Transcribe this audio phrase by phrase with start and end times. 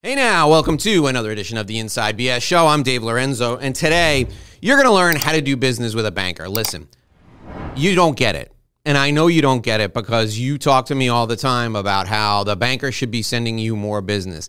[0.00, 2.68] Hey now, welcome to another edition of the Inside BS Show.
[2.68, 4.28] I'm Dave Lorenzo, and today
[4.62, 6.48] you're going to learn how to do business with a banker.
[6.48, 6.86] Listen,
[7.74, 8.54] you don't get it.
[8.84, 11.74] And I know you don't get it because you talk to me all the time
[11.74, 14.48] about how the banker should be sending you more business.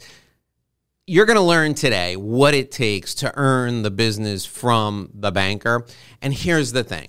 [1.07, 5.83] You're going to learn today what it takes to earn the business from the banker.
[6.21, 7.07] And here's the thing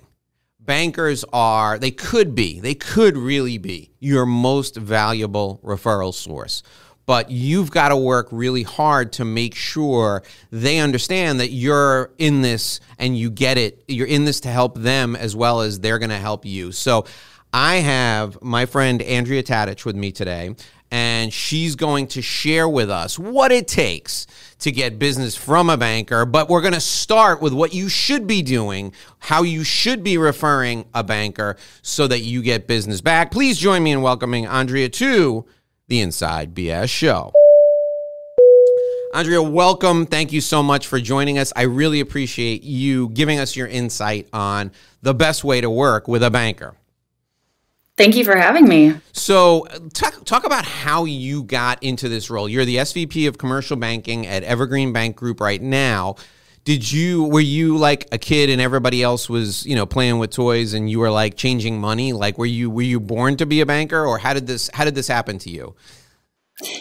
[0.59, 6.63] bankers are, they could be, they could really be your most valuable referral source
[7.11, 12.41] but you've got to work really hard to make sure they understand that you're in
[12.41, 13.83] this and you get it.
[13.89, 16.71] You're in this to help them as well as they're going to help you.
[16.71, 17.03] So
[17.51, 20.55] I have my friend Andrea Tadych with me today,
[20.89, 24.25] and she's going to share with us what it takes
[24.59, 26.25] to get business from a banker.
[26.25, 30.17] But we're going to start with what you should be doing, how you should be
[30.17, 33.31] referring a banker so that you get business back.
[33.31, 35.45] Please join me in welcoming Andrea to
[35.91, 37.33] the Inside BS Show.
[39.13, 40.05] Andrea, welcome.
[40.05, 41.51] Thank you so much for joining us.
[41.53, 46.23] I really appreciate you giving us your insight on the best way to work with
[46.23, 46.75] a banker.
[47.97, 48.95] Thank you for having me.
[49.11, 52.47] So, talk, talk about how you got into this role.
[52.47, 56.15] You're the SVP of Commercial Banking at Evergreen Bank Group right now
[56.63, 60.31] did you were you like a kid and everybody else was you know playing with
[60.31, 62.13] toys and you were like changing money?
[62.13, 64.85] Like were you were you born to be a banker or how did this how
[64.85, 65.75] did this happen to you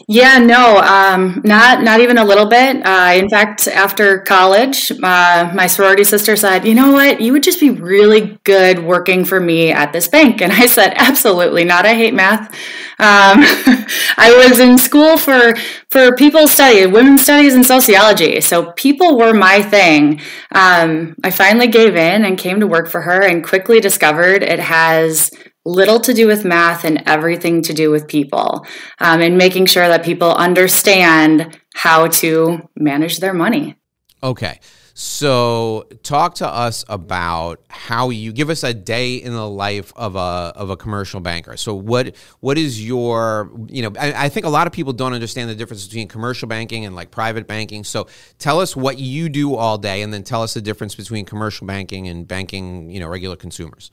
[0.09, 2.84] yeah, no, um, not not even a little bit.
[2.84, 7.20] Uh, in fact, after college, uh, my sorority sister said, "You know what?
[7.20, 10.95] You would just be really good working for me at this bank." And I said,
[10.97, 11.87] "Absolutely not.
[11.87, 12.53] I hate math."
[12.98, 13.41] Um,
[14.17, 15.55] I was in school for
[15.89, 18.41] for people studies, women's studies, and sociology.
[18.41, 20.20] So people were my thing.
[20.53, 24.61] Um, I finally gave in and came to work for her, and quickly discovered it
[24.61, 25.31] has
[25.64, 28.66] little to do with math and everything to do with people
[28.98, 33.77] um, and making sure that people understand how to manage their money.
[34.22, 34.61] Okay.
[35.03, 40.15] So, talk to us about how you give us a day in the life of
[40.15, 41.56] a of a commercial banker.
[41.56, 43.92] So, what what is your you know?
[43.98, 46.94] I, I, think a lot of people don't understand the difference between commercial banking and
[46.94, 47.82] like private banking.
[47.82, 51.25] So, tell us what you do all day, and then tell us the difference between
[51.25, 53.91] commercial banking and banking you know regular consumers.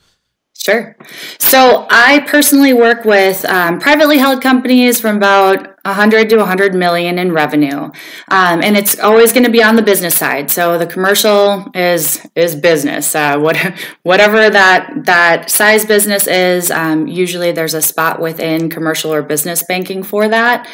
[0.59, 0.97] Sure.
[1.39, 7.19] So I personally work with um, privately held companies from about 100 to 100 million
[7.19, 7.83] in revenue,
[8.29, 10.51] um, and it's always going to be on the business side.
[10.51, 13.15] So the commercial is is business.
[13.15, 13.55] Uh, what,
[14.03, 19.63] whatever that that size business is, um, usually there's a spot within commercial or business
[19.63, 20.67] banking for that,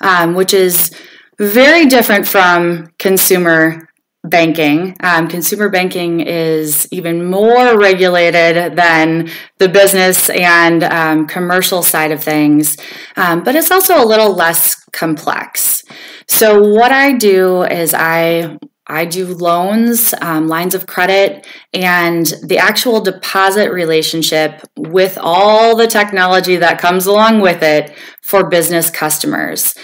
[0.00, 0.92] um, which is
[1.38, 3.89] very different from consumer
[4.24, 4.96] banking.
[5.00, 12.22] Um, consumer banking is even more regulated than the business and um, commercial side of
[12.22, 12.76] things,
[13.16, 15.84] um, but it's also a little less complex.
[16.26, 18.58] So, what I do is I
[18.90, 25.86] I do loans, um, lines of credit, and the actual deposit relationship with all the
[25.86, 29.74] technology that comes along with it for business customers.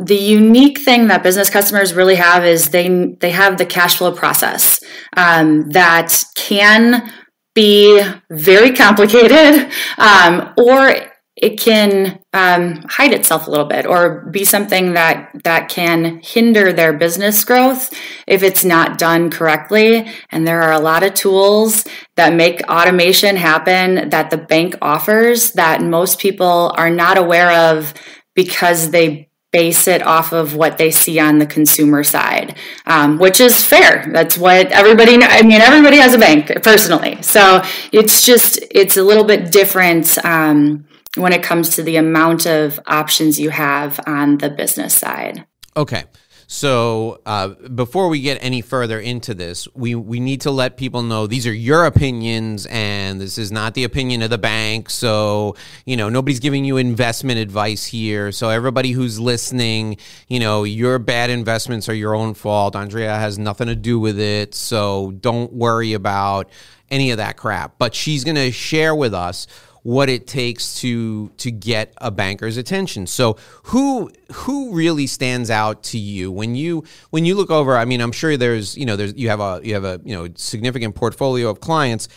[0.00, 4.12] The unique thing that business customers really have is they they have the cash flow
[4.12, 4.78] process
[5.16, 7.12] um, that can
[7.54, 10.94] be very complicated, um, or
[11.36, 16.72] it can um, hide itself a little bit, or be something that that can hinder
[16.72, 17.92] their business growth
[18.26, 20.08] if it's not done correctly.
[20.30, 21.84] And there are a lot of tools
[22.16, 27.94] that make automation happen that the bank offers that most people are not aware of
[28.34, 33.40] because they base it off of what they see on the consumer side, um, which
[33.40, 34.04] is fair.
[34.12, 35.22] That's what everybody.
[35.22, 40.18] I mean, everybody has a bank personally, so it's just it's a little bit different
[40.24, 45.46] um, when it comes to the amount of options you have on the business side.
[45.76, 46.02] Okay.
[46.46, 51.02] So uh, before we get any further into this, we we need to let people
[51.02, 54.90] know these are your opinions, and this is not the opinion of the bank.
[54.90, 58.32] So you know nobody's giving you investment advice here.
[58.32, 59.96] So everybody who's listening,
[60.28, 62.76] you know your bad investments are your own fault.
[62.76, 64.54] Andrea has nothing to do with it.
[64.54, 66.50] So don't worry about
[66.90, 67.78] any of that crap.
[67.78, 69.46] But she's going to share with us
[69.84, 73.06] what it takes to to get a banker's attention.
[73.06, 77.76] So who who really stands out to you when you when you look over?
[77.76, 80.16] I mean, I'm sure there's you know there's you have a you have a you
[80.16, 82.08] know significant portfolio of clients.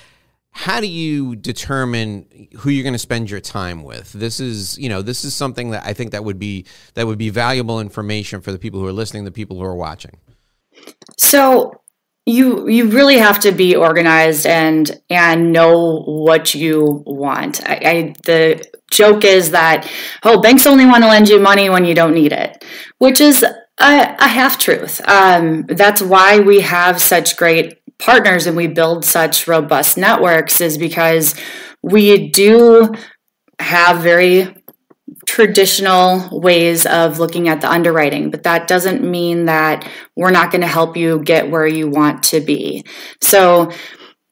[0.52, 4.14] How do you determine who you're going to spend your time with?
[4.14, 7.20] This is you know this is something that I think that would be that would
[7.20, 10.18] be valuable information for the people who are listening, the people who are watching.
[11.18, 11.82] So
[12.28, 17.62] you you really have to be organized and and know what you want.
[17.68, 19.90] I, I, the joke is that
[20.24, 22.66] oh banks only want to lend you money when you don't need it,
[22.98, 25.00] which is a, a half truth.
[25.08, 30.78] Um, that's why we have such great partners and we build such robust networks is
[30.78, 31.34] because
[31.82, 32.94] we do
[33.60, 34.54] have very
[35.28, 40.62] traditional ways of looking at the underwriting, but that doesn't mean that we're not going
[40.62, 42.84] to help you get where you want to be.
[43.22, 43.72] So,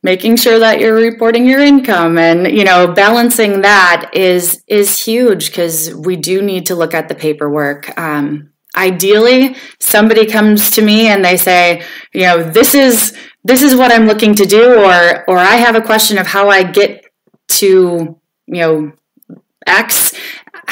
[0.01, 5.47] making sure that you're reporting your income and you know balancing that is is huge
[5.47, 11.07] because we do need to look at the paperwork um, ideally somebody comes to me
[11.07, 11.81] and they say
[12.13, 15.75] you know this is this is what i'm looking to do or or i have
[15.75, 17.03] a question of how i get
[17.48, 18.15] to
[18.45, 18.91] you know
[19.65, 20.13] x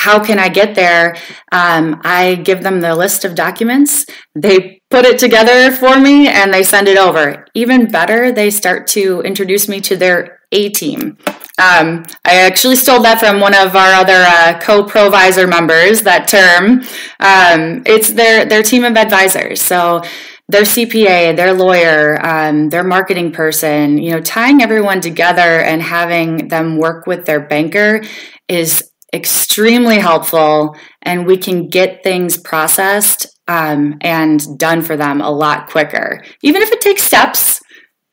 [0.03, 1.15] how can I get there?
[1.53, 4.05] Um, I give them the list of documents.
[4.35, 7.45] They put it together for me and they send it over.
[7.53, 11.17] Even better, they start to introduce me to their A team.
[11.57, 16.01] Um, I actually stole that from one of our other uh, co-provisor members.
[16.01, 16.81] That term,
[17.21, 19.61] um, it's their their team of advisors.
[19.61, 20.01] So
[20.49, 26.49] their CPA, their lawyer, um, their marketing person, you know, tying everyone together and having
[26.49, 28.03] them work with their banker
[28.49, 35.29] is extremely helpful and we can get things processed um, and done for them a
[35.29, 36.23] lot quicker.
[36.41, 37.61] Even if it takes steps,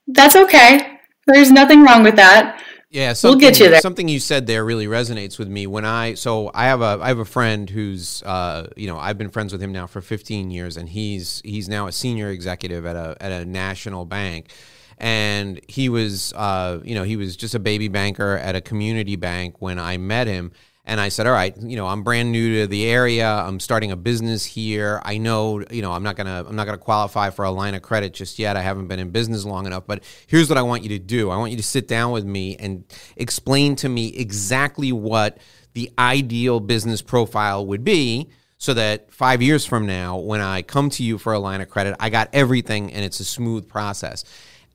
[0.06, 0.98] that's okay.
[1.26, 2.62] There's nothing wrong with that.
[2.90, 3.80] Yeah, we'll get you there.
[3.80, 5.68] Something you said there really resonates with me.
[5.68, 9.16] When I so I have a I have a friend who's uh, you know I've
[9.16, 12.84] been friends with him now for 15 years, and he's he's now a senior executive
[12.84, 14.52] at a at a national bank
[14.98, 19.16] and he was uh, you know he was just a baby banker at a community
[19.16, 20.52] bank when I met him
[20.90, 23.24] and I said, all right, you know, I'm brand new to the area.
[23.24, 25.00] I'm starting a business here.
[25.04, 27.82] I know, you know, I'm not gonna I'm not gonna qualify for a line of
[27.82, 28.56] credit just yet.
[28.56, 29.84] I haven't been in business long enough.
[29.86, 31.30] But here's what I want you to do.
[31.30, 32.82] I want you to sit down with me and
[33.16, 35.38] explain to me exactly what
[35.74, 38.28] the ideal business profile would be
[38.58, 41.70] so that five years from now, when I come to you for a line of
[41.70, 44.24] credit, I got everything and it's a smooth process.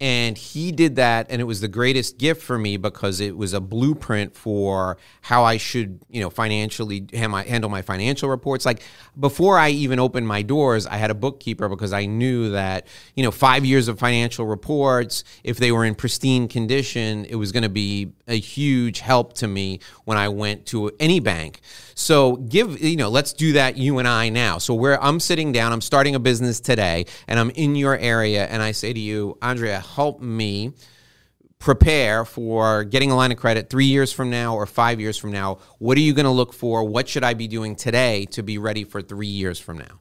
[0.02, 3.54] And he did that, and it was the greatest gift for me because it was
[3.54, 8.66] a blueprint for how I should, you know, financially handle my financial reports.
[8.66, 8.84] Like
[9.18, 13.24] before I even opened my doors, I had a bookkeeper because I knew that, you
[13.24, 17.64] know, five years of financial reports, if they were in pristine condition, it was going
[17.64, 21.62] to be a huge help to me when I went to any bank.
[21.94, 24.58] So give, you know, let's do that you and I now.
[24.58, 28.46] So where I'm sitting down, I'm starting a business today and I'm in your area
[28.48, 30.74] and I say to you, Andrea, help me
[31.60, 35.32] prepare for getting a line of credit three years from now or five years from
[35.32, 35.58] now.
[35.80, 36.84] What are you going to look for?
[36.84, 40.00] What should I be doing today to be ready for three years from now?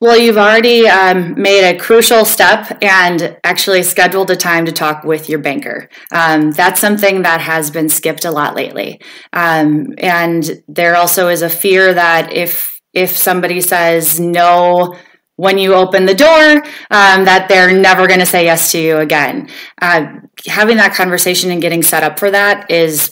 [0.00, 5.04] Well, you've already um, made a crucial step and actually scheduled a time to talk
[5.04, 5.90] with your banker.
[6.10, 9.02] Um, that's something that has been skipped a lot lately.
[9.34, 14.96] Um, and there also is a fear that if if somebody says no
[15.40, 18.98] when you open the door, um, that they're never going to say yes to you
[18.98, 19.48] again.
[19.80, 23.10] Uh, having that conversation and getting set up for that is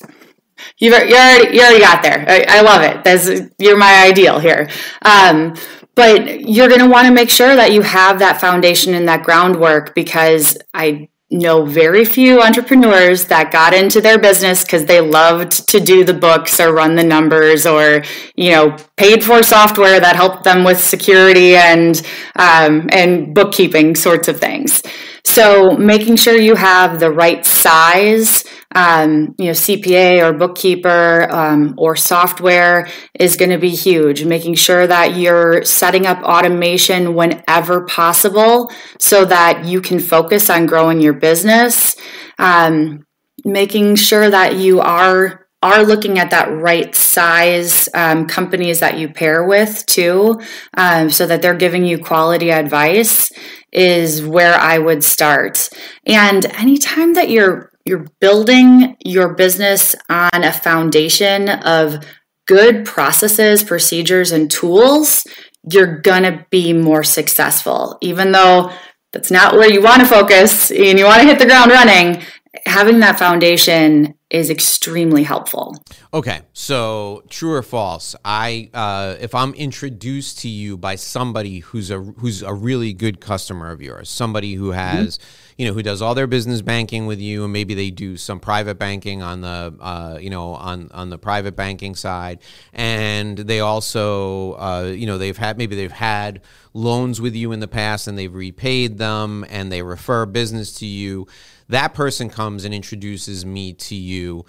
[0.76, 2.24] You've, you already you already got there.
[2.28, 3.04] I, I love it.
[3.04, 4.68] That's, you're my ideal here.
[5.02, 5.54] Um,
[5.94, 9.22] but you're going to want to make sure that you have that foundation and that
[9.22, 15.68] groundwork because I know very few entrepreneurs that got into their business because they loved
[15.68, 18.02] to do the books or run the numbers or
[18.34, 22.00] you know paid for software that helped them with security and
[22.36, 24.82] um, and bookkeeping sorts of things.
[25.24, 28.44] So making sure you have the right size
[28.74, 34.24] um, you know, CPA or bookkeeper um, or software is going to be huge.
[34.24, 40.66] Making sure that you're setting up automation whenever possible so that you can focus on
[40.66, 41.96] growing your business.
[42.38, 43.06] Um,
[43.44, 49.08] making sure that you are are looking at that right size um, companies that you
[49.08, 50.38] pair with too,
[50.76, 53.32] um, so that they're giving you quality advice
[53.72, 55.68] is where I would start.
[56.06, 62.04] And anytime that you're you're building your business on a foundation of
[62.46, 65.26] good processes, procedures, and tools,
[65.70, 67.98] you're going to be more successful.
[68.00, 68.70] Even though
[69.12, 72.22] that's not where you want to focus and you want to hit the ground running,
[72.66, 75.74] having that foundation is extremely helpful.
[76.12, 78.14] Okay, so true or false?
[78.24, 83.20] I uh, if I'm introduced to you by somebody who's a who's a really good
[83.20, 84.78] customer of yours, somebody who mm-hmm.
[84.78, 85.54] has mm-hmm.
[85.58, 88.38] you know who does all their business banking with you, and maybe they do some
[88.38, 92.38] private banking on the uh, you know on on the private banking side,
[92.72, 96.42] and they also uh, you know they've had maybe they've had
[96.74, 100.86] loans with you in the past and they've repaid them, and they refer business to
[100.86, 101.26] you
[101.68, 104.44] that person comes and introduces me to you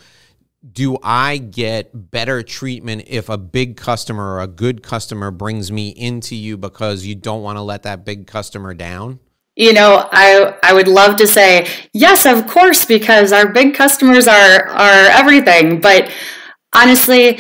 [0.74, 5.90] do I get better treatment if a big customer or a good customer brings me
[5.90, 9.20] into you because you don't want to let that big customer down?
[9.56, 14.28] You know, I I would love to say yes, of course, because our big customers
[14.28, 15.82] are are everything.
[15.82, 16.12] But
[16.74, 17.40] honestly,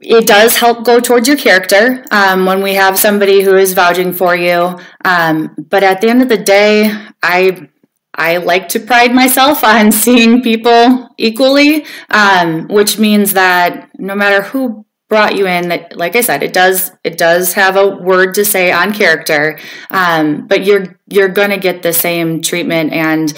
[0.00, 4.12] it does help go towards your character um, when we have somebody who is vouching
[4.12, 4.78] for you.
[5.04, 7.68] Um, but at the end of the day, I
[8.14, 14.42] I like to pride myself on seeing people equally, um, which means that no matter
[14.42, 18.34] who brought you in, that like I said, it does it does have a word
[18.34, 19.58] to say on character,
[19.90, 23.32] um, but you're you're gonna get the same treatment, and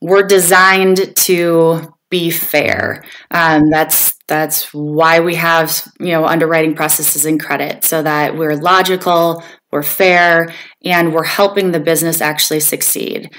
[0.00, 3.04] we're designed to be fair.
[3.30, 8.56] Um, that's that's why we have you know underwriting processes and credit so that we're
[8.56, 10.52] logical, we're fair,
[10.84, 13.30] and we're helping the business actually succeed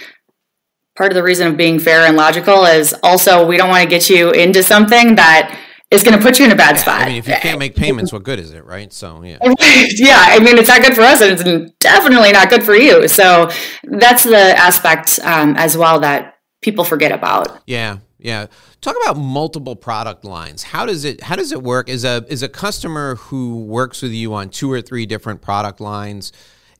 [0.95, 3.89] part of the reason of being fair and logical is also we don't want to
[3.89, 5.59] get you into something that
[5.91, 7.01] is going to put you in a bad yeah, spot.
[7.01, 8.91] I mean, if you can't make payments, what good is it, right?
[8.91, 9.38] So, yeah.
[9.43, 13.07] yeah, I mean, it's not good for us and it's definitely not good for you.
[13.07, 13.50] So,
[13.83, 17.62] that's the aspect um, as well that people forget about.
[17.67, 17.97] Yeah.
[18.17, 18.47] Yeah.
[18.81, 20.63] Talk about multiple product lines.
[20.63, 21.89] How does it how does it work?
[21.89, 25.81] Is a is a customer who works with you on two or three different product
[25.81, 26.31] lines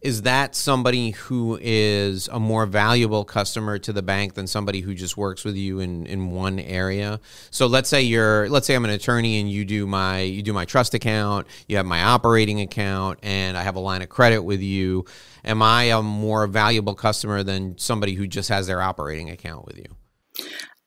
[0.04, 4.94] is that somebody who is a more valuable customer to the bank than somebody who
[4.94, 7.22] just works with you in, in one area?
[7.52, 10.52] So let's say you're let's say i'm an attorney and you do my you do
[10.52, 14.44] my trust account you have my operating account and i have a line of credit
[14.44, 15.06] with you.
[15.46, 19.78] Am i a more valuable customer than somebody who just has their operating account with
[19.78, 19.86] you?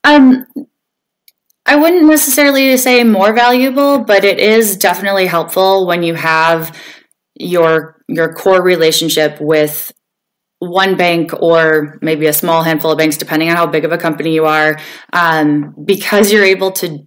[0.05, 0.47] Um
[1.69, 6.79] I wouldn't necessarily say more valuable, but it is definitely helpful when you have
[7.39, 9.93] your your core relationship with
[10.59, 13.99] one bank or maybe a small handful of banks, depending on how big of a
[13.99, 14.79] company you are,
[15.13, 17.07] um, because you're able to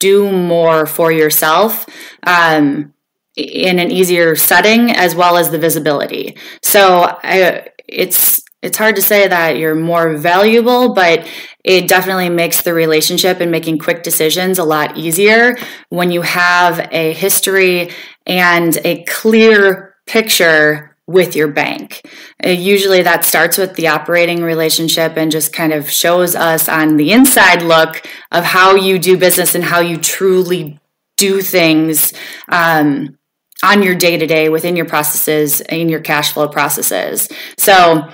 [0.00, 1.86] do more for yourself
[2.26, 2.92] um,
[3.36, 6.36] in an easier setting as well as the visibility.
[6.62, 11.28] So I, it's it's hard to say that you're more valuable, but
[11.62, 15.56] it definitely makes the relationship and making quick decisions a lot easier
[15.90, 17.90] when you have a history
[18.28, 22.02] and a clear picture with your bank.
[22.44, 26.98] Uh, usually that starts with the operating relationship and just kind of shows us on
[26.98, 30.78] the inside look of how you do business and how you truly
[31.16, 32.12] do things
[32.50, 33.16] um,
[33.64, 37.28] on your day to day within your processes in your cash flow processes.
[37.56, 38.10] So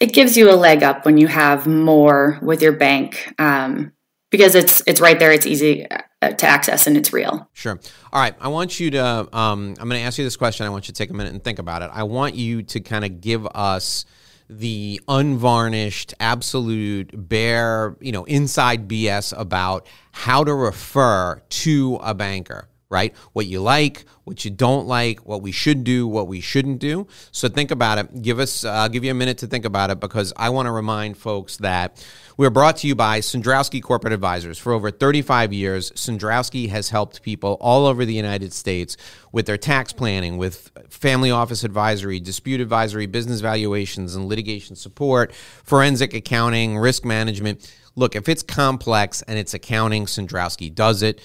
[0.00, 3.92] it gives you a leg up when you have more with your bank um,
[4.30, 5.32] because it's it's right there.
[5.32, 5.86] It's easy
[6.20, 7.48] to access and it's real.
[7.52, 7.78] Sure.
[8.12, 8.34] All right.
[8.40, 9.04] I want you to.
[9.36, 10.66] Um, I'm going to ask you this question.
[10.66, 11.90] I want you to take a minute and think about it.
[11.92, 14.04] I want you to kind of give us
[14.50, 22.68] the unvarnished, absolute, bare, you know, inside BS about how to refer to a banker
[22.90, 23.14] right?
[23.32, 27.06] What you like, what you don't like, what we should do, what we shouldn't do.
[27.32, 28.22] So think about it.
[28.22, 30.66] Give us, uh, I'll give you a minute to think about it because I want
[30.66, 32.04] to remind folks that
[32.38, 34.58] we're brought to you by Cendrowski Corporate Advisors.
[34.58, 38.96] For over 35 years, Cendrowski has helped people all over the United States
[39.32, 45.34] with their tax planning, with family office advisory, dispute advisory, business valuations, and litigation support,
[45.34, 47.74] forensic accounting, risk management.
[47.96, 51.20] Look, if it's complex and it's accounting, Cendrowski does it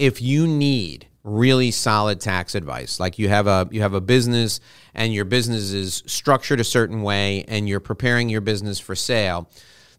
[0.00, 4.60] if you need really solid tax advice like you have a you have a business
[4.94, 9.48] and your business is structured a certain way and you're preparing your business for sale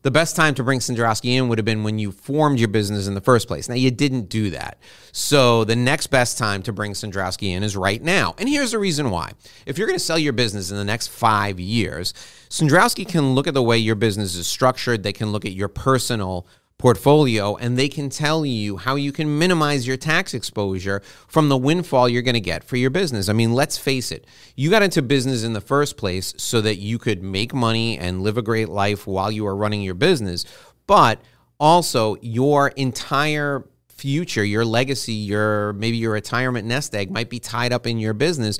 [0.07, 3.07] the best time to bring Cendrowski in would have been when you formed your business
[3.07, 3.67] in the first place.
[3.67, 4.77] Now, you didn't do that.
[5.11, 8.33] So, the next best time to bring Cendrowski in is right now.
[8.37, 9.33] And here's the reason why.
[9.65, 12.13] If you're going to sell your business in the next five years,
[12.49, 15.67] Cendrowski can look at the way your business is structured, they can look at your
[15.67, 16.47] personal
[16.77, 21.57] portfolio and they can tell you how you can minimize your tax exposure from the
[21.57, 23.29] windfall you're going to get for your business.
[23.29, 26.77] I mean, let's face it, you got into business in the first place so that
[26.77, 30.45] you could make money and live a great life while you are running your business,
[30.85, 31.19] but
[31.59, 37.73] also your entire future, your legacy, your maybe your retirement nest egg might be tied
[37.73, 38.59] up in your business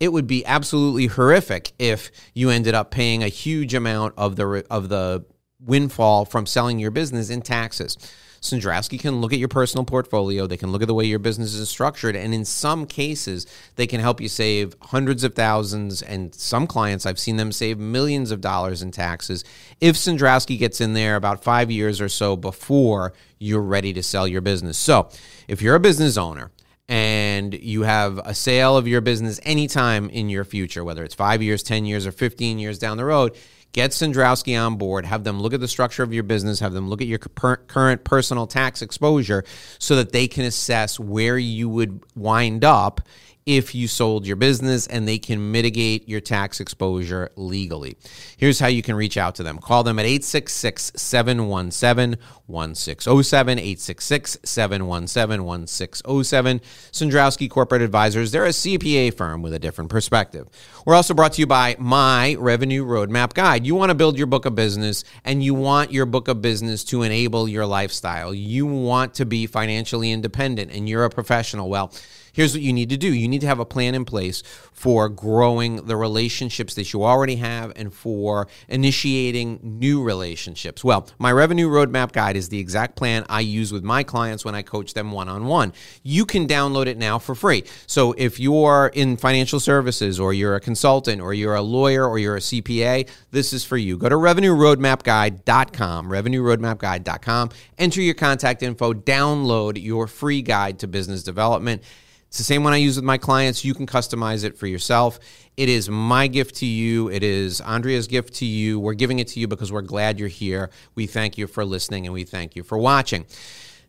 [0.00, 4.64] it would be absolutely horrific if you ended up paying a huge amount of the
[4.70, 5.24] of the
[5.60, 7.96] windfall from selling your business in taxes.
[8.40, 10.46] Cendrowski can look at your personal portfolio.
[10.46, 12.14] They can look at the way your business is structured.
[12.14, 13.46] And in some cases,
[13.76, 16.02] they can help you save hundreds of thousands.
[16.02, 19.44] And some clients, I've seen them save millions of dollars in taxes
[19.80, 24.28] if Cendrowski gets in there about five years or so before you're ready to sell
[24.28, 24.78] your business.
[24.78, 25.08] So
[25.48, 26.50] if you're a business owner,
[26.90, 31.42] and you have a sale of your business anytime in your future, whether it's five
[31.42, 33.36] years, 10 years, or 15 years down the road,
[33.72, 36.88] Get Cendrowski on board, have them look at the structure of your business, have them
[36.88, 39.44] look at your current personal tax exposure
[39.78, 43.02] so that they can assess where you would wind up
[43.48, 47.96] if you sold your business and they can mitigate your tax exposure legally.
[48.36, 49.56] Here's how you can reach out to them.
[49.56, 56.60] Call them at 866 717 1607, 866 717 1607.
[56.92, 60.46] Cendrowski Corporate Advisors, they're a CPA firm with a different perspective.
[60.84, 63.66] We're also brought to you by My Revenue Roadmap Guide.
[63.66, 66.84] You want to build your book of business and you want your book of business
[66.84, 68.34] to enable your lifestyle.
[68.34, 71.70] You want to be financially independent and you're a professional.
[71.70, 71.94] Well,
[72.38, 75.08] here's what you need to do you need to have a plan in place for
[75.08, 80.84] growing the relationships that you already have and for initiating new relationships.
[80.84, 84.54] Well, my revenue roadmap guide is the exact plan I use with my clients when
[84.54, 85.72] I coach them one on one.
[86.04, 87.64] You can download it now for free.
[87.88, 92.20] So if you're in financial services or you're a consultant or you're a lawyer or
[92.20, 93.98] you're a CPA, this is for you.
[93.98, 101.82] Go to revenueroadmapguide.com, revenueroadmapguide.com, enter your contact info, download your free guide to business development.
[102.28, 103.64] It's the same one I use with my clients.
[103.64, 105.18] You can customize it for yourself.
[105.56, 107.08] It is my gift to you.
[107.08, 108.78] It is Andrea's gift to you.
[108.78, 110.68] We're giving it to you because we're glad you're here.
[110.94, 113.24] We thank you for listening and we thank you for watching.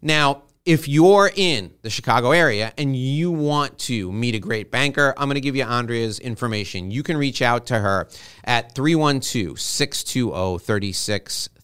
[0.02, 5.14] Now, if you're in the Chicago area and you want to meet a great banker,
[5.18, 6.92] I'm going to give you Andrea's information.
[6.92, 8.08] You can reach out to her
[8.46, 10.94] at 312 620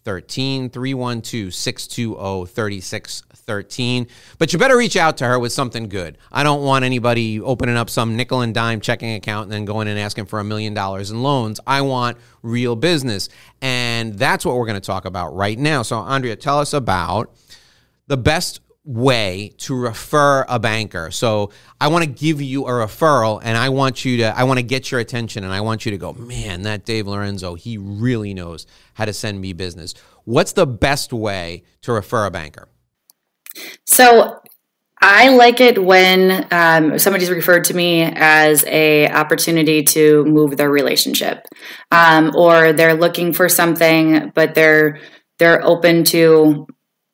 [0.06, 4.08] 3613, 312 620 3613.
[4.38, 6.18] But you better reach out to her with something good.
[6.32, 9.88] I don't want anybody opening up some nickel and dime checking account and then going
[9.88, 11.60] and asking for a million dollars in loans.
[11.66, 13.30] I want real business.
[13.62, 15.82] And that's what we're going to talk about right now.
[15.82, 17.36] So, Andrea, tell us about
[18.08, 21.10] the best way to refer a banker.
[21.10, 21.52] So
[21.82, 24.64] I want to give you a referral and I want you to I want to
[24.64, 28.34] get your attention and I want you to go, "Man, that Dave Lorenzo, he really
[28.34, 32.68] knows how to send me business." What's the best way to refer a banker?
[33.86, 34.40] So
[35.02, 40.70] I like it when um, somebody's referred to me as a opportunity to move their
[40.70, 41.46] relationship,
[41.92, 45.00] um, or they're looking for something, but they're
[45.38, 46.68] they're open to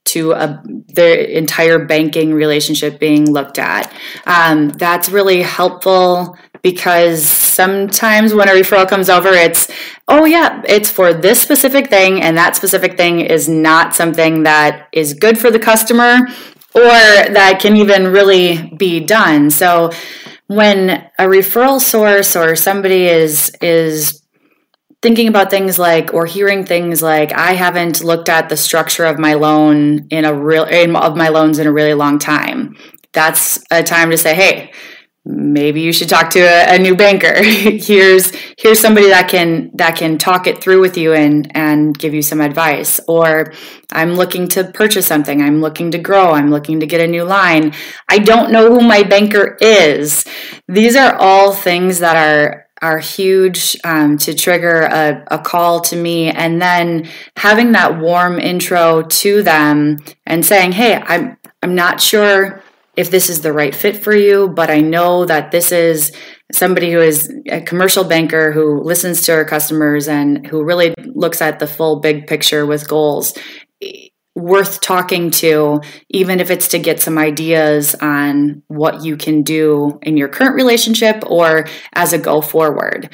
[0.05, 3.93] to a, their entire banking relationship being looked at.
[4.25, 9.69] Um, that's really helpful because sometimes when a referral comes over, it's,
[10.07, 14.87] oh, yeah, it's for this specific thing, and that specific thing is not something that
[14.91, 16.27] is good for the customer
[16.73, 19.49] or that can even really be done.
[19.49, 19.91] So
[20.47, 24.20] when a referral source or somebody is is
[25.01, 29.17] thinking about things like or hearing things like i haven't looked at the structure of
[29.17, 32.75] my loan in a real of my loans in a really long time.
[33.13, 34.71] That's a time to say hey
[35.23, 37.33] maybe you should talk to a, a new banker.
[37.43, 42.13] Here's here's somebody that can that can talk it through with you and and give
[42.13, 42.99] you some advice.
[43.07, 43.53] Or
[43.91, 45.41] i'm looking to purchase something.
[45.41, 46.31] I'm looking to grow.
[46.31, 47.73] I'm looking to get a new line.
[48.09, 50.25] I don't know who my banker is.
[50.67, 55.95] These are all things that are are huge um, to trigger a, a call to
[55.95, 56.31] me.
[56.31, 62.61] And then having that warm intro to them and saying hey i'm i'm not sure
[62.95, 66.11] if this is the right fit for you but i know that this is
[66.51, 71.41] somebody who is a commercial banker who listens to our customers and who really looks
[71.41, 73.33] at the full big picture with goals
[74.35, 79.99] worth talking to, even if it's to get some ideas on what you can do
[80.01, 83.09] in your current relationship or as a go forward.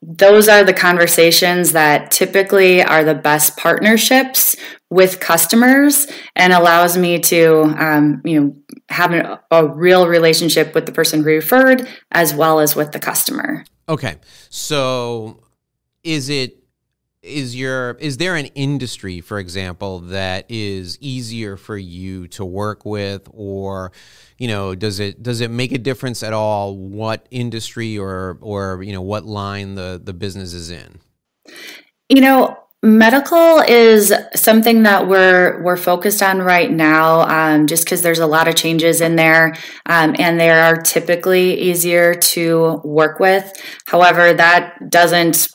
[0.00, 4.56] Those are the conversations that typically are the best partnerships
[4.90, 8.56] with customers and allows me to, um, you know,
[8.88, 13.64] have a, a real relationship with the person referred as well as with the customer.
[13.88, 14.16] Okay,
[14.48, 15.42] so
[16.04, 16.57] is it
[17.22, 22.84] is your is there an industry for example that is easier for you to work
[22.84, 23.28] with?
[23.32, 23.92] Or
[24.38, 28.82] you know does it does it make a difference at all what industry or or
[28.82, 31.00] you know what line the the business is in?
[32.08, 38.02] You know medical is something that we're we're focused on right now um, just because
[38.02, 43.18] there's a lot of changes in there um, and they are typically easier to work
[43.18, 43.52] with.
[43.86, 45.48] However that doesn't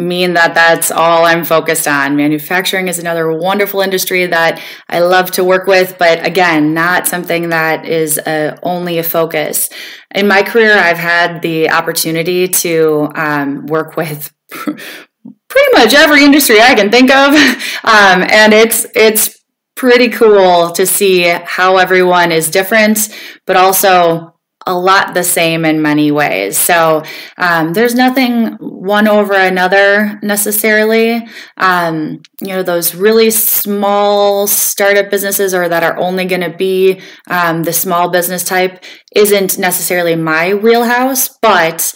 [0.00, 2.16] mean that that's all I'm focused on.
[2.16, 7.50] Manufacturing is another wonderful industry that I love to work with, but again, not something
[7.50, 9.68] that is a, um, only a focus.
[10.14, 16.60] In my career, I've had the opportunity to um, work with pretty much every industry
[16.60, 17.34] I can think of,
[17.84, 19.38] um, and it's it's
[19.76, 22.98] pretty cool to see how everyone is different,
[23.46, 24.34] but also
[24.66, 26.58] a lot the same in many ways.
[26.58, 27.02] So
[27.38, 31.26] um, there's nothing one over another necessarily.
[31.56, 37.00] Um, you know, those really small startup businesses or that are only going to be
[37.28, 41.94] um, the small business type isn't necessarily my wheelhouse, but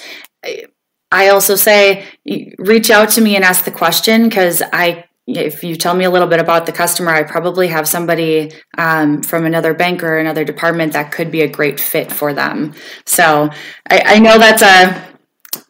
[1.13, 2.05] I also say
[2.59, 6.11] reach out to me and ask the question because I if you tell me a
[6.11, 10.45] little bit about the customer, I probably have somebody um, from another bank or another
[10.45, 12.75] department that could be a great fit for them.
[13.07, 13.49] So
[13.91, 15.15] I, I know that's a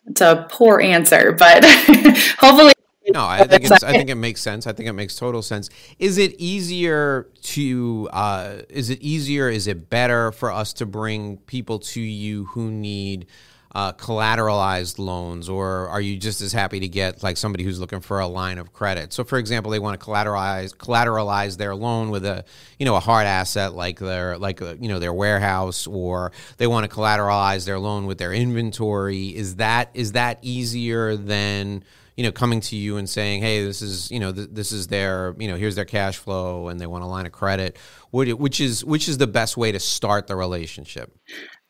[0.07, 1.65] it's a poor answer, but
[2.39, 2.73] hopefully.
[3.13, 4.67] No, I think it's, I think it makes sense.
[4.67, 5.69] I think it makes total sense.
[5.99, 8.09] Is it easier to?
[8.13, 9.49] Uh, is it easier?
[9.49, 13.27] Is it better for us to bring people to you who need?
[13.75, 17.99] Uh, collateralized loans, or are you just as happy to get like somebody who's looking
[17.99, 19.13] for a line of credit?
[19.13, 22.45] So, for example, they want to collateralize collateralize their loan with a
[22.79, 26.69] you know a hard asset like their like uh, you know their warehouse, or they
[26.69, 29.35] want to collateralize their loan with their inventory.
[29.35, 31.83] Is that is that easier than
[32.17, 34.87] you know coming to you and saying, hey, this is you know th- this is
[34.87, 37.77] their you know here's their cash flow and they want a line of credit?
[38.13, 41.13] Which is which is the best way to start the relationship?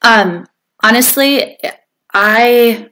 [0.03, 0.47] Um,
[0.83, 1.57] honestly
[2.15, 2.91] I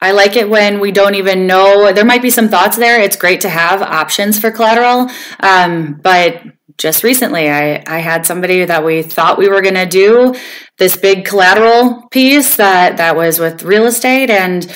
[0.00, 1.90] I like it when we don't even know.
[1.92, 3.00] There might be some thoughts there.
[3.00, 5.10] It's great to have options for collateral.
[5.40, 6.42] Um, but
[6.76, 10.34] just recently, I, I had somebody that we thought we were going to do
[10.78, 14.28] this big collateral piece that, that was with real estate.
[14.28, 14.70] And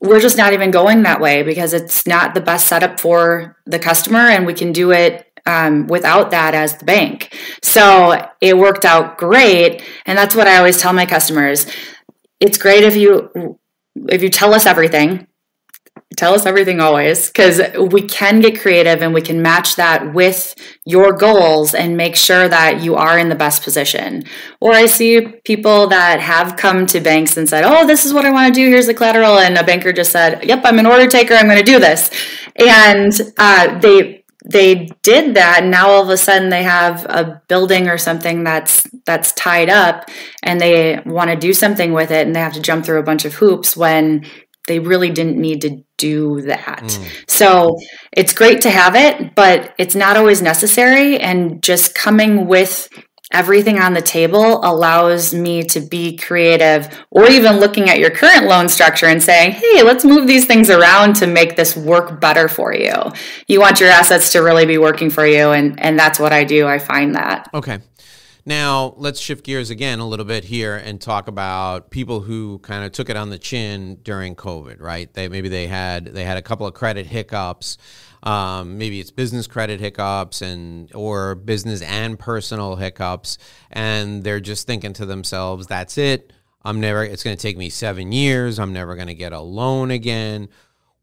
[0.00, 3.78] we're just not even going that way because it's not the best setup for the
[3.78, 4.20] customer.
[4.20, 7.36] And we can do it um, without that as the bank.
[7.62, 9.82] So it worked out great.
[10.06, 11.66] And that's what I always tell my customers
[12.42, 13.58] it's great if you
[14.08, 15.28] if you tell us everything.
[16.16, 20.54] Tell us everything always because we can get creative and we can match that with
[20.84, 24.24] your goals and make sure that you are in the best position.
[24.60, 28.26] Or i see people that have come to banks and said oh this is what
[28.26, 28.68] i want to do.
[28.68, 29.38] Here's the collateral.
[29.38, 31.34] And a banker just said yep i'm an order taker.
[31.34, 32.10] I'm going to do this.
[32.56, 37.40] And uh, they they did that and now all of a sudden they have a
[37.48, 40.08] building or something that's that's tied up
[40.42, 43.04] and they want to do something with it and they have to jump through a
[43.04, 44.24] bunch of hoops when
[44.68, 46.82] they really didn't need to do that.
[46.82, 47.08] Mm.
[47.28, 47.78] So
[48.12, 51.18] it's great to have it, but it's not always necessary.
[51.18, 52.88] And just coming with
[53.32, 58.46] everything on the table allows me to be creative or even looking at your current
[58.46, 62.48] loan structure and saying, hey, let's move these things around to make this work better
[62.48, 62.94] for you.
[63.48, 65.50] You want your assets to really be working for you.
[65.50, 66.66] And, and that's what I do.
[66.66, 67.48] I find that.
[67.54, 67.78] Okay.
[68.44, 72.84] Now, let's shift gears again a little bit here and talk about people who kind
[72.84, 75.12] of took it on the chin during COVID, right?
[75.14, 77.78] They maybe they had they had a couple of credit hiccups.
[78.22, 83.38] Um, maybe it's business credit hiccups and or business and personal hiccups,
[83.70, 86.32] and they're just thinking to themselves, "That's it.
[86.64, 87.04] I'm never.
[87.04, 88.58] It's going to take me seven years.
[88.58, 90.48] I'm never going to get a loan again."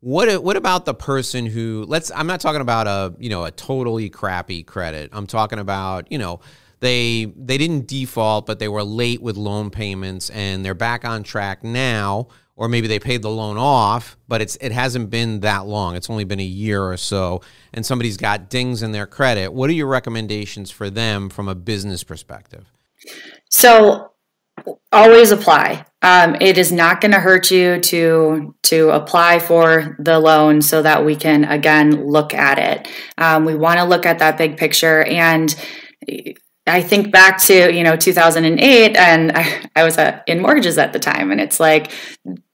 [0.02, 2.10] What what about the person who let's?
[2.16, 5.10] I'm not talking about a you know a totally crappy credit.
[5.12, 6.40] I'm talking about you know
[6.80, 11.24] they they didn't default, but they were late with loan payments, and they're back on
[11.24, 15.65] track now or maybe they paid the loan off, but it's it hasn't been that
[15.65, 15.95] long.
[15.95, 17.39] It's only been a year or so,
[17.74, 19.54] and somebody's got dings in their credit.
[19.54, 22.65] What are your recommendations for them from a business perspective?
[23.50, 24.12] So
[24.91, 25.86] always apply.
[26.02, 30.82] Um, it is not going to hurt you to to apply for the loan so
[30.82, 32.89] that we can again look at it.
[33.17, 35.56] Um, we want to look at that big picture and
[36.67, 40.93] I think back to you know 2008, and I, I was uh, in mortgages at
[40.93, 41.91] the time, and it's like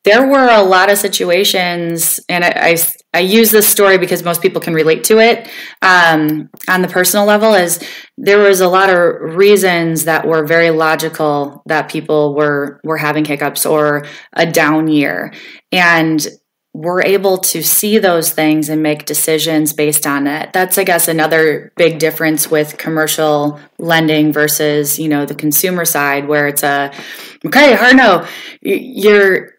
[0.05, 2.77] there were a lot of situations, and I, I,
[3.13, 5.49] I use this story because most people can relate to it
[5.81, 7.53] um, on the personal level.
[7.53, 7.83] Is
[8.17, 13.25] there was a lot of reasons that were very logical that people were were having
[13.25, 15.33] hiccups or a down year,
[15.71, 16.25] and
[16.75, 20.51] we're able to see those things and make decisions based on it.
[20.51, 26.27] That's, I guess, another big difference with commercial lending versus, you know, the consumer side,
[26.27, 26.93] where it's a
[27.45, 28.27] okay, Harno,
[28.61, 29.54] you're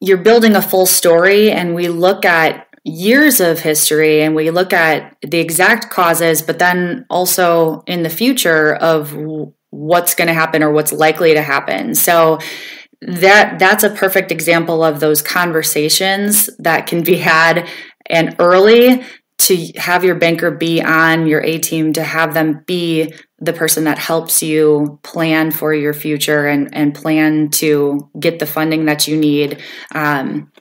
[0.00, 4.72] you're building a full story, and we look at years of history and we look
[4.72, 9.14] at the exact causes, but then also in the future of
[9.70, 11.94] what's going to happen or what's likely to happen.
[11.94, 12.38] So
[13.02, 17.68] that that's a perfect example of those conversations that can be had
[18.06, 19.02] and early
[19.40, 23.84] to have your banker be on your A team, to have them be the person
[23.84, 29.08] that helps you plan for your future and, and plan to get the funding that
[29.08, 29.58] you need
[29.94, 30.52] um,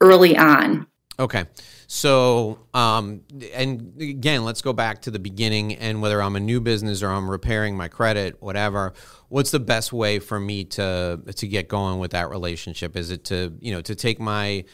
[0.00, 0.86] early on.
[1.18, 1.44] Okay.
[1.86, 3.20] So, um,
[3.54, 7.10] and again, let's go back to the beginning and whether I'm a new business or
[7.10, 8.92] I'm repairing my credit, whatever,
[9.28, 12.96] what's the best way for me to, to get going with that relationship?
[12.96, 14.64] Is it to, you know, to take my,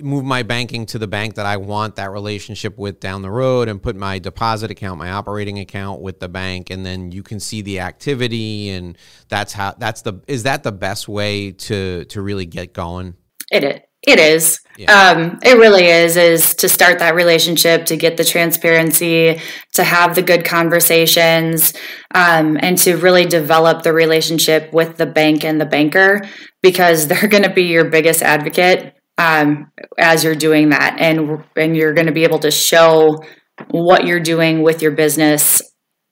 [0.00, 3.68] move my banking to the bank that I want that relationship with down the road
[3.68, 7.40] and put my deposit account, my operating account with the bank and then you can
[7.40, 8.96] see the activity and
[9.28, 13.14] that's how that's the is that the best way to to really get going?
[13.50, 13.80] It is.
[14.06, 14.60] It is.
[14.76, 14.92] Yeah.
[14.92, 16.16] Um, it really is.
[16.16, 19.40] Is to start that relationship, to get the transparency,
[19.72, 21.74] to have the good conversations,
[22.14, 26.28] um, and to really develop the relationship with the bank and the banker
[26.62, 31.76] because they're going to be your biggest advocate um, as you're doing that, and and
[31.76, 33.22] you're going to be able to show
[33.70, 35.62] what you're doing with your business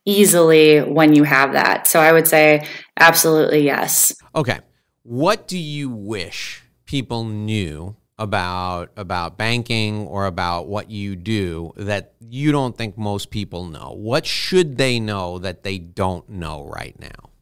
[0.07, 1.87] easily when you have that.
[1.87, 2.67] So I would say
[2.99, 4.15] absolutely yes.
[4.35, 4.61] Okay.
[5.03, 12.15] What do you wish people knew about about banking or about what you do that
[12.21, 13.93] you don't think most people know?
[13.97, 17.34] What should they know that they don't know right now?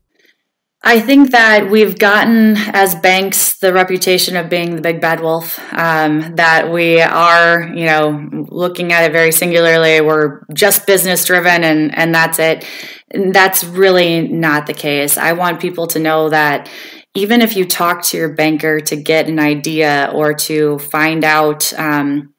[0.85, 5.61] I think that we've gotten, as banks, the reputation of being the big bad wolf.
[5.73, 10.01] Um, that we are, you know, looking at it very singularly.
[10.01, 12.67] We're just business driven, and and that's it.
[13.13, 15.17] And that's really not the case.
[15.17, 16.69] I want people to know that
[17.15, 21.73] even if you talk to your banker to get an idea or to find out
[21.79, 22.35] um,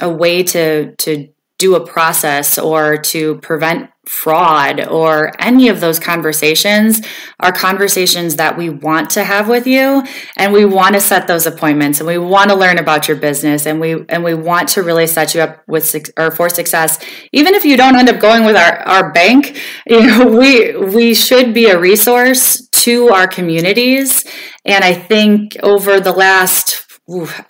[0.00, 6.00] a way to to do a process or to prevent fraud or any of those
[6.00, 7.02] conversations
[7.40, 10.02] are conversations that we want to have with you
[10.38, 13.66] and we want to set those appointments and we want to learn about your business
[13.66, 16.98] and we and we want to really set you up with or for success.
[17.32, 21.14] Even if you don't end up going with our, our bank you know we we
[21.14, 24.24] should be a resource to our communities.
[24.64, 26.86] And i think over the last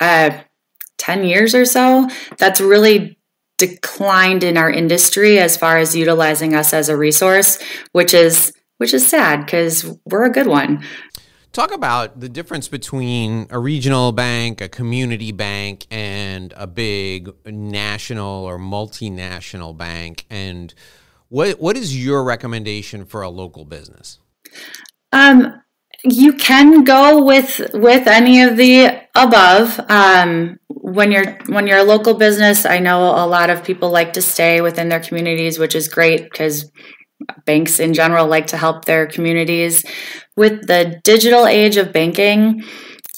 [0.00, 0.30] uh,
[0.98, 3.17] 10 years or so that's really
[3.58, 7.58] declined in our industry as far as utilizing us as a resource,
[7.92, 10.82] which is which is sad because we're a good one.
[11.52, 18.44] Talk about the difference between a regional bank, a community bank, and a big national
[18.44, 20.24] or multinational bank.
[20.30, 20.72] And
[21.28, 24.20] what what is your recommendation for a local business?
[25.12, 25.60] Um,
[26.04, 29.80] you can go with with any of the above.
[29.88, 30.60] Um,
[30.92, 34.22] when you're when you're a local business, I know a lot of people like to
[34.22, 36.70] stay within their communities, which is great because
[37.46, 39.84] banks in general like to help their communities.
[40.36, 42.62] With the digital age of banking,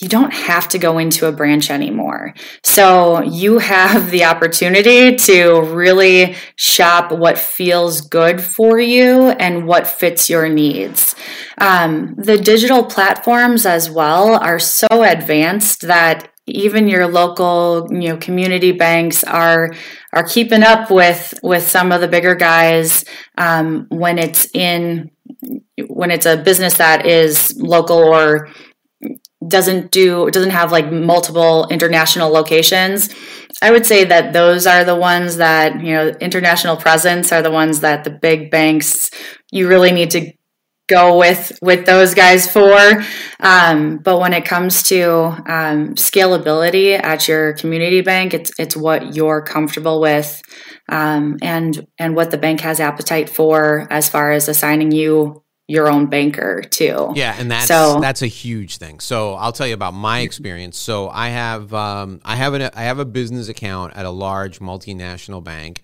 [0.01, 2.35] you don't have to go into a branch anymore.
[2.65, 9.87] So you have the opportunity to really shop what feels good for you and what
[9.87, 11.15] fits your needs.
[11.59, 18.17] Um, the digital platforms as well are so advanced that even your local you know
[18.17, 19.73] community banks are
[20.13, 23.05] are keeping up with with some of the bigger guys
[23.39, 25.11] um, when it's in
[25.89, 28.49] when it's a business that is local or
[29.49, 33.09] doesn't do doesn't have like multiple international locations
[33.63, 37.51] i would say that those are the ones that you know international presence are the
[37.51, 39.11] ones that the big banks
[39.51, 40.33] you really need to
[40.91, 42.77] go with with those guys for.
[43.39, 45.11] Um, but when it comes to
[45.47, 50.43] um, scalability at your community bank it's it's what you're comfortable with
[50.89, 55.89] um, and and what the bank has appetite for as far as assigning you your
[55.89, 57.13] own banker too.
[57.15, 58.99] Yeah, and that's so, that's a huge thing.
[58.99, 60.77] So I'll tell you about my experience.
[60.77, 64.59] So I have um, I have an I have a business account at a large
[64.59, 65.83] multinational bank,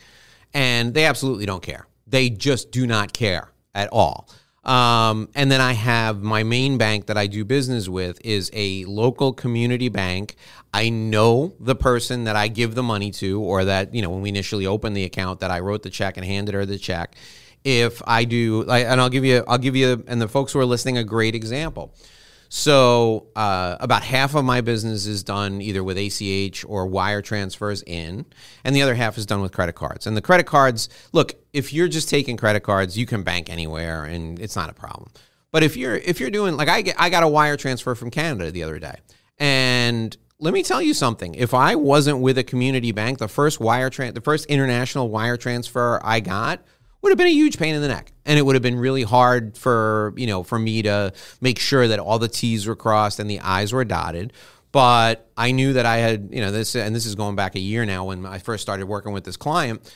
[0.53, 1.87] and they absolutely don't care.
[2.09, 4.29] They just do not care at all.
[4.65, 8.85] Um, and then I have my main bank that I do business with is a
[8.87, 10.35] local community bank.
[10.75, 14.23] I know the person that I give the money to, or that, you know, when
[14.23, 17.15] we initially opened the account, that I wrote the check and handed her the check
[17.67, 20.65] if I do, and I'll give you, I'll give you, and the folks who are
[20.65, 21.93] listening, a great example.
[22.49, 27.83] So uh, about half of my business is done either with ACH or wire transfers
[27.83, 28.25] in,
[28.63, 30.07] and the other half is done with credit cards.
[30.07, 34.05] And the credit cards, look, if you're just taking credit cards, you can bank anywhere,
[34.05, 35.11] and it's not a problem.
[35.51, 38.13] But if you're if you're doing like I get, I got a wire transfer from
[38.13, 38.95] Canada the other day,
[39.39, 41.35] and let me tell you something.
[41.35, 45.37] If I wasn't with a community bank, the first wire tran- the first international wire
[45.37, 46.63] transfer I got
[47.07, 49.03] would have been a huge pain in the neck and it would have been really
[49.03, 53.21] hard for you know for me to make sure that all the t's were crossed
[53.21, 54.33] and the i's were dotted
[54.73, 57.59] But I knew that I had, you know, this, and this is going back a
[57.59, 59.91] year now when I first started working with this client.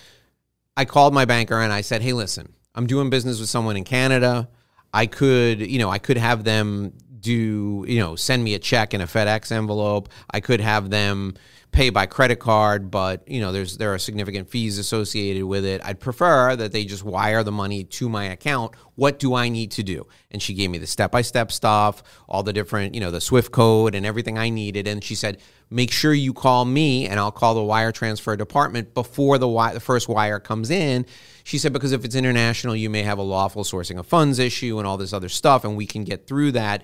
[0.75, 3.85] I called my banker and I said, hey, listen, I'm doing business with someone in
[3.85, 4.49] Canada.
[4.95, 8.95] I could, you know, I could have them do, you know, send me a check
[8.95, 10.09] in a FedEx envelope.
[10.31, 11.35] I could have them
[11.73, 15.81] pay by credit card, but you know, there's there are significant fees associated with it.
[15.85, 18.75] I'd prefer that they just wire the money to my account.
[18.97, 20.07] What do I need to do?
[20.31, 23.95] And she gave me the step-by-step stuff, all the different, you know, the Swift code
[23.95, 24.87] and everything I needed.
[24.87, 25.39] And she said,
[25.71, 29.81] make sure you call me and I'll call the wire transfer department before the the
[29.81, 31.07] first wire comes in.
[31.45, 34.79] She said because if it's international, you may have a lawful sourcing of funds issue
[34.79, 36.83] and all this other stuff, and we can get through that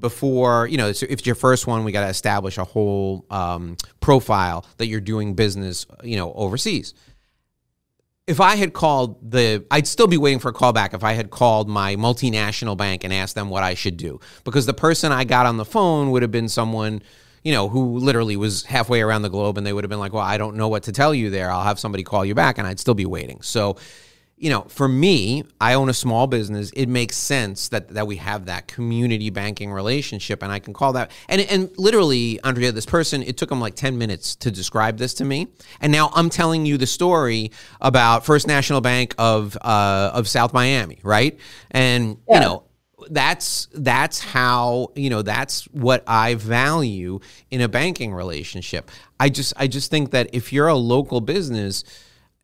[0.00, 0.88] before you know.
[0.88, 5.00] if it's your first one, we got to establish a whole um, profile that you're
[5.00, 6.94] doing business, you know, overseas
[8.26, 11.12] if I had called the, I'd still be waiting for a call back if I
[11.12, 14.18] had called my multinational bank and asked them what I should do.
[14.44, 17.02] Because the person I got on the phone would have been someone,
[17.42, 20.14] you know, who literally was halfway around the globe and they would have been like,
[20.14, 21.50] well, I don't know what to tell you there.
[21.50, 23.42] I'll have somebody call you back and I'd still be waiting.
[23.42, 23.76] So
[24.36, 26.70] you know, for me, I own a small business.
[26.74, 30.92] It makes sense that that we have that community banking relationship, and I can call
[30.94, 31.12] that.
[31.28, 35.14] And and literally, Andrea, this person, it took them like ten minutes to describe this
[35.14, 35.48] to me,
[35.80, 40.52] and now I'm telling you the story about First National Bank of uh, of South
[40.52, 41.38] Miami, right?
[41.70, 42.34] And yeah.
[42.34, 42.64] you know,
[43.10, 47.20] that's that's how you know that's what I value
[47.52, 48.90] in a banking relationship.
[49.20, 51.84] I just I just think that if you're a local business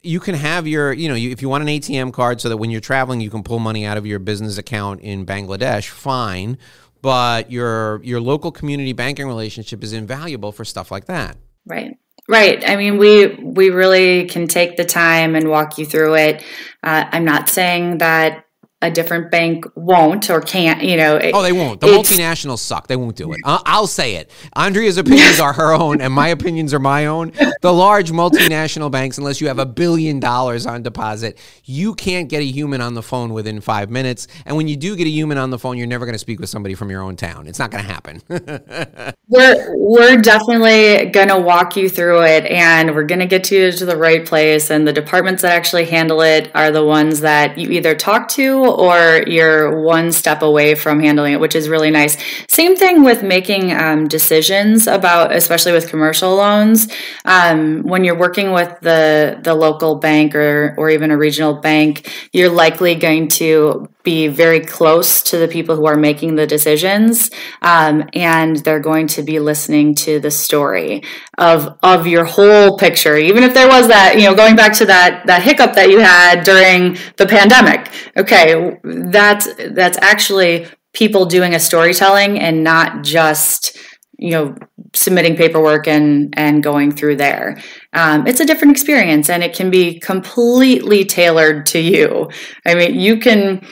[0.02, 2.56] you can have your, you know, you, if you want an ATM card so that
[2.56, 6.58] when you're traveling, you can pull money out of your business account in Bangladesh, fine.
[7.02, 11.36] But your your local community banking relationship is invaluable for stuff like that.
[11.64, 11.96] Right.
[12.28, 12.62] Right.
[12.68, 16.44] I mean, we we really can take the time and walk you through it.
[16.82, 18.44] Uh, I'm not saying that
[18.82, 21.16] a different bank won't or can't, you know.
[21.16, 21.80] It, oh, they won't.
[21.80, 22.86] The multinationals suck.
[22.86, 23.40] They won't do it.
[23.44, 24.30] I'll say it.
[24.54, 27.32] Andrea's opinions are her own, and my opinions are my own.
[27.60, 32.40] The large multinational banks, unless you have a billion dollars on deposit, you can't get
[32.40, 34.26] a human on the phone within five minutes.
[34.46, 36.40] And when you do get a human on the phone, you're never going to speak
[36.40, 37.46] with somebody from your own town.
[37.46, 38.22] It's not going to happen.
[39.28, 43.72] we're we're definitely going to walk you through it, and we're going to get you
[43.72, 44.70] to the right place.
[44.70, 48.69] And the departments that actually handle it are the ones that you either talk to
[48.78, 52.16] or you're one step away from handling it, which is really nice.
[52.48, 56.88] Same thing with making um, decisions about, especially with commercial loans.
[57.24, 62.10] Um, when you're working with the the local bank or or even a regional bank,
[62.32, 67.30] you're likely going to be very close to the people who are making the decisions
[67.60, 71.02] um, and they're going to be listening to the story
[71.36, 74.86] of of your whole picture even if there was that you know going back to
[74.86, 78.54] that that hiccup that you had during the pandemic okay
[78.84, 83.78] that's that's actually people doing a storytelling and not just
[84.18, 84.54] you know
[84.94, 87.60] submitting paperwork and and going through there.
[87.92, 92.30] Um, it's a different experience and it can be completely tailored to you.
[92.66, 93.66] I mean you can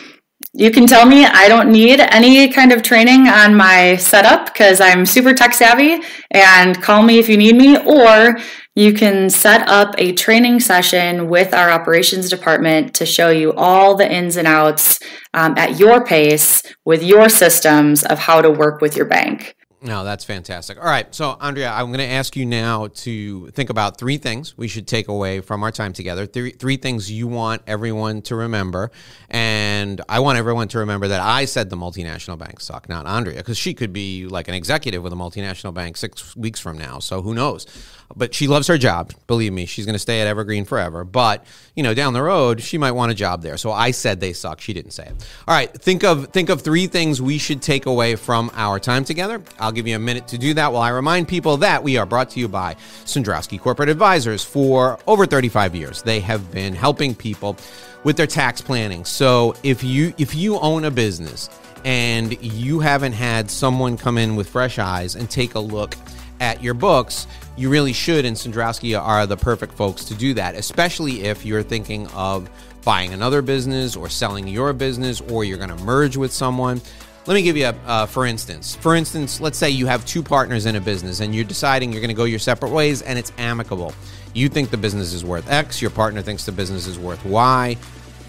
[0.54, 4.80] you can tell me I don't need any kind of training on my setup because
[4.80, 8.38] I'm super tech savvy and call me if you need me, or
[8.78, 13.96] you can set up a training session with our operations department to show you all
[13.96, 15.00] the ins and outs
[15.34, 19.56] um, at your pace with your systems of how to work with your bank.
[19.80, 20.76] No, that's fantastic.
[20.78, 21.12] All right.
[21.14, 24.88] So, Andrea, I'm going to ask you now to think about three things we should
[24.88, 26.26] take away from our time together.
[26.26, 28.90] Three, three things you want everyone to remember.
[29.28, 33.36] And I want everyone to remember that I said the multinational banks suck, not Andrea,
[33.36, 36.98] because she could be like an executive with a multinational bank six weeks from now.
[36.98, 37.66] So, who knows?
[38.16, 39.12] But she loves her job.
[39.26, 41.04] Believe me, she's going to stay at Evergreen forever.
[41.04, 41.44] But
[41.74, 43.56] you know, down the road, she might want a job there.
[43.56, 44.60] So I said they suck.
[44.60, 45.28] She didn't say it.
[45.46, 49.04] All right, think of think of three things we should take away from our time
[49.04, 49.42] together.
[49.58, 50.72] I'll give you a minute to do that.
[50.72, 54.98] While I remind people that we are brought to you by Cendrowski Corporate Advisors for
[55.06, 56.02] over 35 years.
[56.02, 57.56] They have been helping people
[58.04, 59.04] with their tax planning.
[59.04, 61.50] So if you if you own a business
[61.84, 65.94] and you haven't had someone come in with fresh eyes and take a look
[66.40, 70.54] at your books, you really should, and Cendrowski are the perfect folks to do that,
[70.54, 72.48] especially if you're thinking of
[72.84, 76.80] buying another business or selling your business or you're going to merge with someone.
[77.26, 78.74] Let me give you a, uh, for instance.
[78.76, 82.00] For instance, let's say you have two partners in a business and you're deciding you're
[82.00, 83.92] going to go your separate ways and it's amicable.
[84.32, 87.76] You think the business is worth X, your partner thinks the business is worth Y,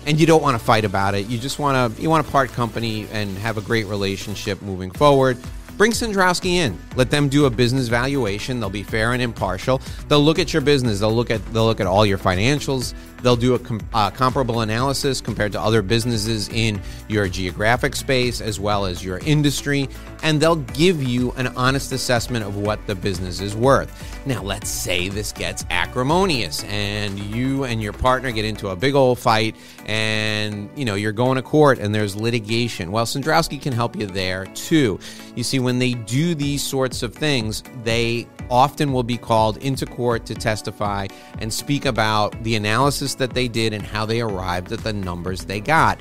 [0.06, 1.28] and you don't want to fight about it.
[1.28, 4.92] You just want to you want to part company and have a great relationship moving
[4.92, 5.38] forward.
[5.80, 6.78] Bring Cendrowski in.
[6.98, 8.60] Let them do a business valuation.
[8.60, 9.82] They'll be fair and impartial.
[10.10, 11.00] They'll look at your business.
[11.00, 12.94] They'll look at they'll look at all your financials.
[13.22, 18.42] They'll do a com- uh, comparable analysis compared to other businesses in your geographic space
[18.42, 19.90] as well as your industry,
[20.24, 23.92] and they'll give you an honest assessment of what the business is worth.
[24.26, 28.96] Now, let's say this gets acrimonious and you and your partner get into a big
[28.96, 29.56] old fight
[29.86, 32.92] and, you know, you're going to court and there's litigation.
[32.92, 35.00] Well, Cendrowski can help you there too.
[35.36, 39.86] You see, when they do these sorts of things, they often will be called into
[39.86, 41.08] court to testify
[41.40, 45.46] and speak about the analysis that they did and how they arrived at the numbers
[45.46, 46.00] they got.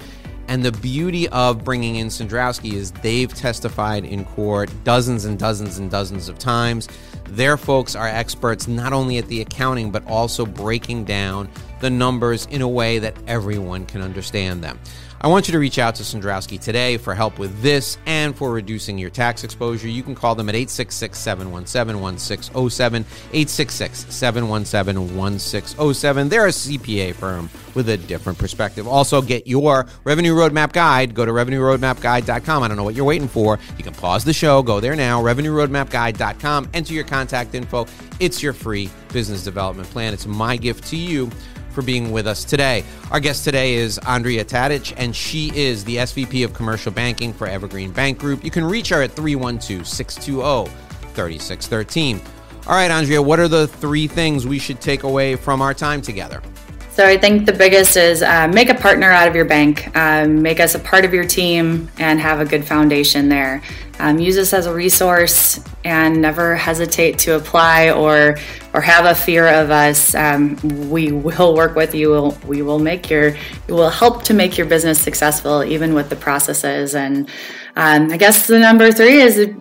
[0.48, 5.78] And the beauty of bringing in Cendrowski is they've testified in court dozens and dozens
[5.78, 6.88] and dozens of times.
[7.24, 12.46] Their folks are experts not only at the accounting, but also breaking down the numbers
[12.46, 14.80] in a way that everyone can understand them.
[15.20, 18.52] I want you to reach out to Cendrowski today for help with this and for
[18.52, 19.88] reducing your tax exposure.
[19.88, 23.02] You can call them at 866 717 1607.
[23.02, 26.28] 866 717 1607.
[26.28, 28.86] They're a CPA firm with a different perspective.
[28.86, 31.14] Also, get your Revenue Roadmap Guide.
[31.14, 32.62] Go to RevenueRoadmapGuide.com.
[32.62, 33.58] I don't know what you're waiting for.
[33.76, 37.86] You can pause the show, go there now, RevenueRoadmapGuide.com, enter your contact info.
[38.20, 40.12] It's your free business development plan.
[40.14, 41.30] It's my gift to you
[41.78, 42.82] for being with us today.
[43.12, 47.46] Our guest today is Andrea Tadych, and she is the SVP of Commercial Banking for
[47.46, 48.42] Evergreen Bank Group.
[48.44, 50.74] You can reach her at 312 620
[51.14, 52.20] 3613.
[52.66, 56.02] All right, Andrea, what are the three things we should take away from our time
[56.02, 56.42] together?
[56.90, 60.42] So I think the biggest is uh, make a partner out of your bank, um,
[60.42, 63.62] make us a part of your team, and have a good foundation there.
[63.98, 68.36] Um, use this as a resource, and never hesitate to apply or
[68.74, 70.14] or have a fear of us.
[70.14, 70.56] Um,
[70.90, 72.10] we will work with you.
[72.10, 73.36] We'll, we will make your
[73.68, 76.94] will help to make your business successful, even with the processes.
[76.94, 77.28] And
[77.76, 79.54] um, I guess the number three is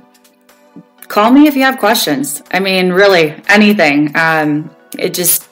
[1.08, 2.44] call me if you have questions.
[2.52, 4.16] I mean, really anything.
[4.16, 5.48] Um, it just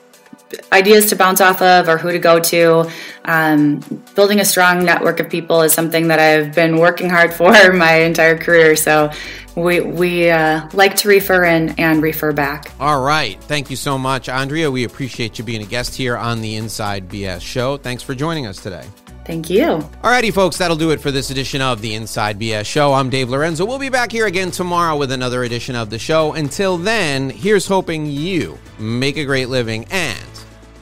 [0.72, 2.90] ideas to bounce off of or who to go to.
[3.26, 3.80] Um,
[4.16, 7.96] building a strong network of people is something that I've been working hard for my
[7.96, 8.76] entire career.
[8.76, 9.12] So
[9.56, 12.72] we, we uh, like to refer in and refer back.
[12.80, 13.42] All right.
[13.44, 14.70] Thank you so much, Andrea.
[14.70, 17.78] We appreciate you being a guest here on the Inside BS show.
[17.78, 18.86] Thanks for joining us today.
[19.26, 19.80] Thank you.
[20.04, 22.94] Alrighty, folks, that'll do it for this edition of the Inside BS Show.
[22.94, 23.66] I'm Dave Lorenzo.
[23.66, 26.34] We'll be back here again tomorrow with another edition of the show.
[26.34, 30.20] Until then, here's hoping you make a great living and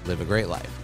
[0.06, 0.83] live a great life.